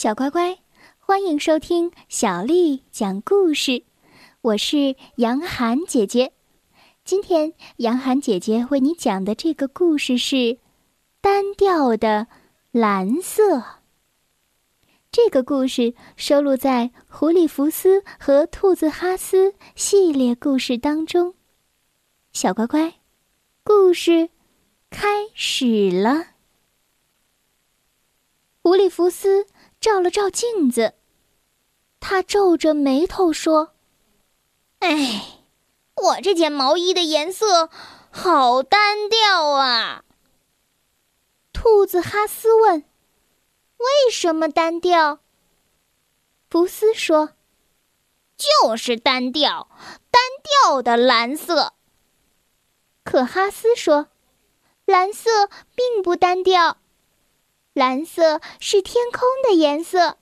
[0.00, 0.56] 小乖乖，
[0.98, 3.84] 欢迎收听小丽讲故事。
[4.40, 6.32] 我是杨涵姐姐。
[7.04, 10.36] 今天杨涵姐姐为你讲的这个故事是
[11.20, 12.28] 《单调的
[12.70, 13.58] 蓝色》。
[15.12, 21.34] 这个故事收录在《狐狸福斯和兔子哈斯》系列故事当中。
[22.32, 22.94] 小乖乖，
[23.62, 24.30] 故事
[24.88, 26.28] 开始了。
[28.62, 29.46] 狐狸福斯。
[29.80, 30.94] 照了照镜子，
[32.00, 33.72] 他皱着眉头说
[34.80, 35.38] ：“哎，
[35.96, 37.70] 我这件毛衣的颜色
[38.10, 40.04] 好单调啊。”
[41.54, 42.84] 兔子哈斯问
[43.78, 45.20] ：“为什么单调？”
[46.50, 47.30] 福斯说
[48.36, 49.70] ：“就是单调，
[50.10, 51.72] 单调的蓝色。”
[53.02, 54.08] 可哈斯说
[54.84, 56.76] ：“蓝色并不单调。”
[57.72, 60.16] 蓝色是天空的颜色，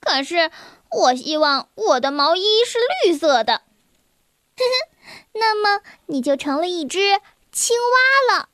[0.00, 0.50] 可是
[0.90, 3.54] 我希望我的毛衣是绿色的。
[3.54, 7.20] 呵呵，那么你就成了一只
[7.52, 8.48] 青蛙了。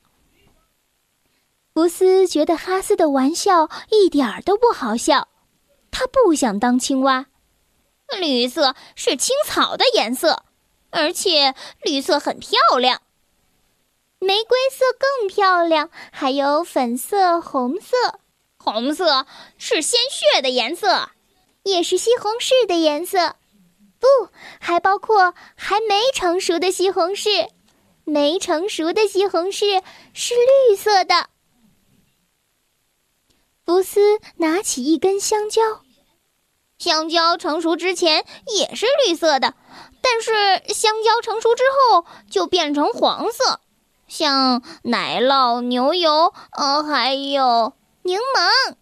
[1.73, 5.27] 福斯觉得哈斯的玩笑一点儿都不好笑，
[5.91, 7.25] 他不想当青蛙。
[8.19, 10.43] 绿色是青草的颜色，
[10.91, 13.01] 而且绿色很漂亮。
[14.19, 18.19] 玫瑰色更漂亮，还有粉色、红色。
[18.67, 19.25] 红色
[19.57, 21.09] 是鲜血的颜色，
[21.63, 23.37] 也是西红柿的颜色，
[23.97, 24.07] 不，
[24.59, 27.47] 还包括还没成熟的西红柿。
[28.03, 29.81] 没成熟的西红柿
[30.13, 31.29] 是绿色的。
[33.65, 35.61] 福斯拿起一根香蕉，
[36.77, 39.53] 香蕉成熟之前也是绿色的，
[40.01, 43.61] 但是香蕉成熟之后就变成黄色，
[44.09, 47.73] 像奶酪、牛油，呃，还有。
[48.07, 48.75] 柠檬，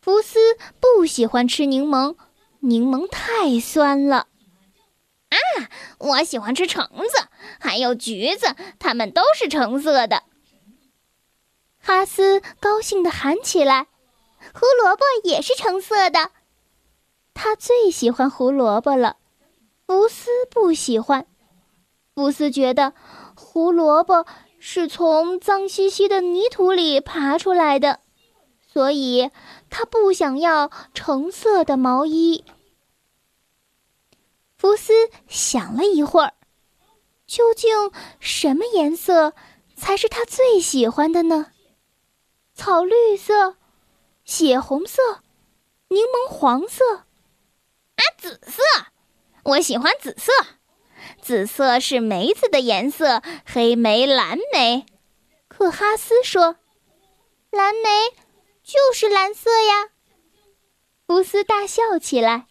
[0.00, 0.38] 福斯
[0.80, 2.16] 不喜欢吃柠檬，
[2.60, 4.26] 柠檬太酸了。
[5.28, 5.36] 啊，
[5.98, 7.28] 我喜欢吃橙子，
[7.60, 10.22] 还有橘子，它们都是橙色的。
[11.78, 13.88] 哈斯高兴地喊起来
[14.54, 16.30] ：“胡萝卜也是橙色的。”
[17.34, 19.18] 他最喜欢胡萝卜了，
[19.86, 21.26] 福斯不喜欢。
[22.14, 22.94] 福斯觉得
[23.34, 24.24] 胡萝卜。
[24.58, 28.00] 是从脏兮兮的泥土里爬出来的，
[28.66, 29.30] 所以
[29.70, 32.44] 他不想要橙色的毛衣。
[34.56, 34.92] 福斯
[35.28, 36.34] 想了一会儿，
[37.26, 39.32] 究竟什么颜色
[39.76, 41.52] 才是他最喜欢的呢？
[42.54, 43.56] 草绿色、
[44.24, 45.22] 血红色、
[45.88, 48.62] 柠檬黄色，啊，紫色！
[49.44, 50.32] 我喜欢紫色。
[51.20, 54.86] 紫色是梅子的颜色，黑莓、蓝莓。
[55.48, 56.56] 可哈斯说
[57.50, 57.88] ：“蓝莓
[58.62, 59.88] 就是蓝色呀。”
[61.06, 62.46] 福斯大笑起来：“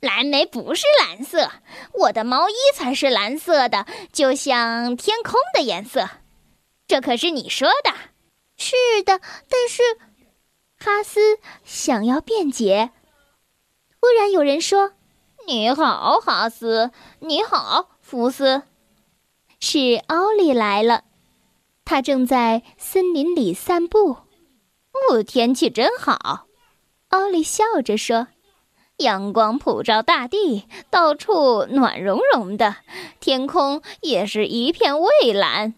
[0.00, 1.50] 蓝莓不是蓝色，
[1.94, 6.08] 我的毛衣才是蓝色的，就像天空的颜色。
[6.86, 7.92] 这可是你说的。
[8.56, 9.82] ”“是的，但是……”
[10.78, 12.90] 哈斯想要辩解。
[14.00, 14.92] 突然有人说
[15.46, 16.90] ：“你好，哈斯，
[17.20, 18.62] 你好。”福斯，
[19.60, 21.04] 是奥利来了。
[21.84, 24.16] 他正在森林里散步。
[25.10, 26.46] 哦，天气真好。
[27.08, 28.28] 奥利笑着说
[28.98, 32.76] ：“阳光普照大地，到处暖融融的，
[33.20, 35.74] 天空也是一片蔚蓝。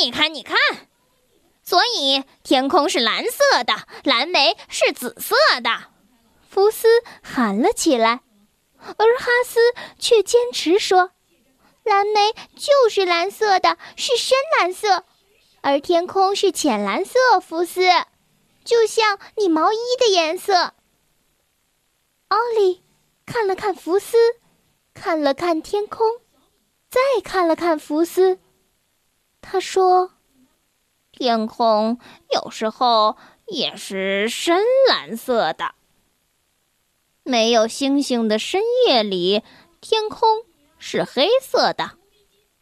[0.00, 0.56] 你看，你看，
[1.62, 5.70] 所以天空是蓝色的，蓝莓是紫色的。”
[6.56, 6.88] 福斯
[7.22, 8.22] 喊了起来。
[8.80, 9.60] 而哈斯
[9.98, 11.10] 却坚持说
[11.84, 15.04] ：“蓝莓就是蓝色的，是深蓝色，
[15.60, 17.82] 而天空是浅蓝色。”福斯，
[18.64, 20.72] 就像你毛衣的颜色。
[22.28, 22.82] 奥利
[23.26, 24.16] 看了看福斯，
[24.94, 26.06] 看了看天空，
[26.88, 28.38] 再看了看福斯，
[29.42, 30.12] 他说
[31.12, 31.98] ：“天空
[32.30, 35.74] 有时候也是深蓝色的。”
[37.26, 39.42] 没有星星的深夜里，
[39.80, 40.44] 天空
[40.78, 41.96] 是黑色的；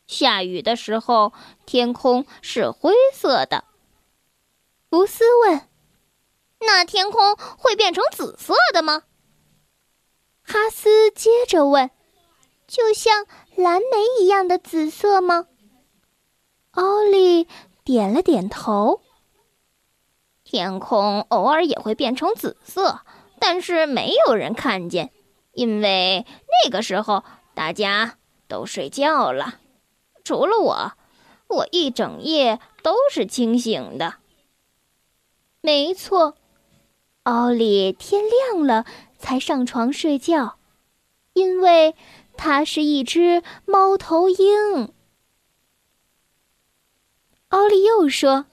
[0.06, 1.34] 下雨的时候，
[1.66, 3.64] 天空是灰色的。
[4.88, 5.68] 福斯问
[6.60, 9.02] ：“那天空会变成紫色的吗？”
[10.42, 11.90] 哈斯接着问
[12.66, 13.26] ：“就像
[13.56, 15.46] 蓝莓一样的紫色吗？”
[16.72, 17.46] 奥利
[17.84, 19.02] 点了点头。
[20.42, 23.00] 天空偶尔也会变成紫色。
[23.46, 25.12] 但是没有人看见，
[25.52, 26.24] 因为
[26.64, 28.16] 那个时候大家
[28.48, 29.60] 都睡觉了，
[30.24, 30.92] 除了我，
[31.48, 34.14] 我一整夜都是清醒的。
[35.60, 36.36] 没错，
[37.24, 38.86] 奥利天亮了
[39.18, 40.56] 才上床睡觉，
[41.34, 41.94] 因为
[42.38, 44.90] 它是一只猫头鹰。
[47.48, 48.46] 奥利又说：“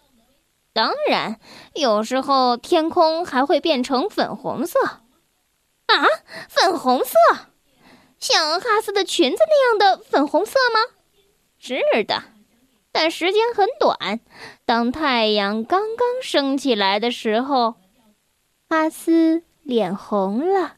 [0.73, 1.39] 当然，
[1.73, 4.79] 有时候天空还会变成粉红色。”
[5.88, 6.07] 啊，
[6.47, 7.15] 粉红色，
[8.18, 10.95] 像哈斯的裙子那样的粉红色吗？
[11.59, 12.23] 是的，
[12.94, 14.21] 但时间很短。
[14.65, 17.75] 当太阳刚刚升起来的时候，
[18.69, 20.75] 哈斯脸红了。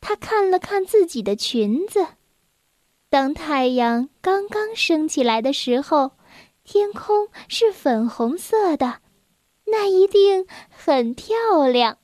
[0.00, 2.06] 他看了看自己的裙子。
[3.10, 6.12] 当太阳刚刚升起来的时候。
[6.64, 9.00] 天空是粉红色的，
[9.64, 11.98] 那一定很漂亮。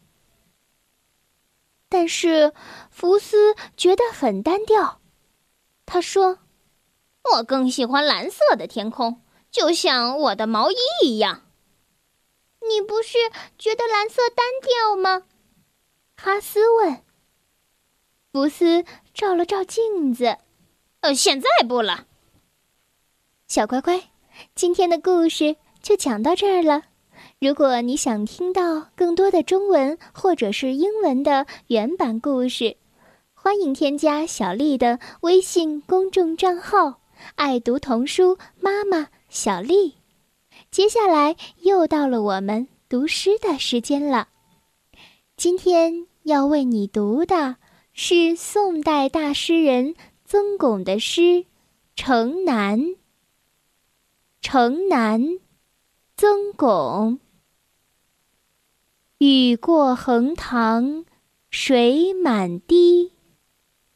[1.89, 2.53] 但是
[2.91, 5.01] 福斯觉得很单调，
[5.87, 6.39] 他说
[7.37, 11.45] ：“我更喜欢蓝色的天空，就像我的毛衣一样。”
[12.69, 13.17] 你不是
[13.57, 15.23] 觉得蓝色单调吗？
[16.17, 17.03] 哈斯问。
[18.33, 18.85] 福斯
[19.15, 20.37] 照了照镜子
[21.01, 22.07] ，“呃，现在不了。”
[23.49, 24.11] 小乖乖。
[24.55, 26.83] 今天的故事就讲到这儿了。
[27.41, 32.77] 如果你想听到更多的中文或者是英文的原版故事，
[33.35, 37.01] 欢迎添加小丽的微信公众账号
[37.37, 39.95] “爱读童书妈妈小丽”。
[40.71, 44.29] 接下来又到了我们读诗的时间了。
[45.37, 47.57] 今天要为你读的
[47.93, 49.95] 是宋代大诗人
[50.25, 51.21] 曾巩的诗
[51.95, 52.81] 《城南》。
[54.41, 55.41] 城南，
[56.17, 57.19] 曾巩。
[59.19, 61.05] 雨过横塘
[61.51, 63.13] 水满堤，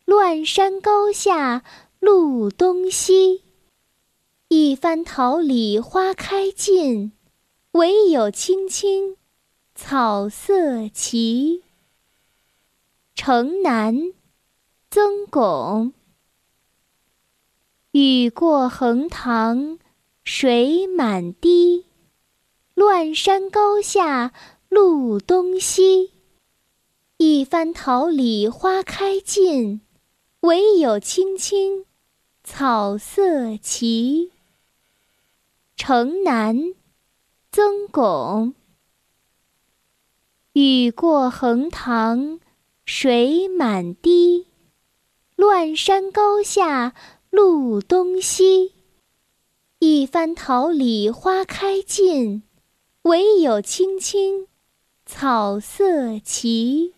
[0.05, 1.63] 乱山高下
[2.01, 3.45] 路东西。
[4.49, 7.13] 一番桃李花开尽，
[7.71, 9.17] 唯有青青
[9.75, 11.63] 草色齐。
[13.15, 14.13] 城南，
[14.91, 15.95] 曾巩。
[17.93, 19.79] 雨过横塘。
[20.25, 21.85] 水满堤，
[22.75, 24.33] 乱山高下
[24.69, 26.13] 路东西。
[27.17, 29.81] 一番桃李花开尽，
[30.41, 31.87] 唯有青青
[32.45, 34.31] 草色齐。
[35.77, 36.75] 城南，
[37.51, 38.55] 曾巩。
[40.53, 42.39] 雨过横塘
[42.85, 44.47] 水满堤，
[45.35, 46.95] 乱山高下
[47.31, 48.75] 路东西。
[49.85, 52.45] 一番桃李花开尽，
[53.03, 54.47] 唯有青青
[55.05, 56.95] 草色齐。